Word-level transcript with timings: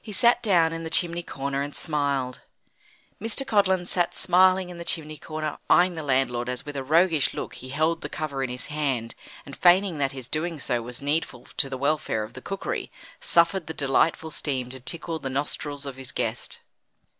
He 0.00 0.12
sat 0.12 0.44
down 0.44 0.72
in 0.72 0.84
the 0.84 0.88
chimney 0.90 1.24
corner 1.24 1.60
and 1.60 1.74
smiled. 1.74 2.40
Mr. 3.20 3.44
Codlin 3.44 3.84
sat 3.84 4.14
smiling 4.14 4.68
in 4.68 4.78
the 4.78 4.84
chimney 4.84 5.16
corner, 5.18 5.58
eyeing 5.68 5.96
the 5.96 6.04
landlord 6.04 6.48
as 6.48 6.64
with 6.64 6.76
a 6.76 6.84
roguish 6.84 7.34
look 7.34 7.54
he 7.54 7.70
held 7.70 8.00
the 8.00 8.08
cover 8.08 8.44
in 8.44 8.48
his 8.48 8.66
hand, 8.66 9.16
and 9.44 9.56
feigning 9.56 9.98
that 9.98 10.12
his 10.12 10.28
doing 10.28 10.60
so 10.60 10.82
was 10.82 11.02
needful 11.02 11.48
to 11.56 11.68
the 11.68 11.76
welfare 11.76 12.22
of 12.22 12.34
the 12.34 12.40
cookery, 12.40 12.92
suffered 13.18 13.66
the 13.66 13.74
delightful 13.74 14.30
steam 14.30 14.70
to 14.70 14.78
tickle 14.78 15.18
the 15.18 15.28
nostrils 15.28 15.84
of 15.84 15.96
his 15.96 16.12
guest. 16.12 16.60